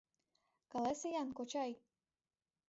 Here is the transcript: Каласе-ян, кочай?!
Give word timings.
Каласе-ян, 0.71 1.29
кочай?! 1.37 1.71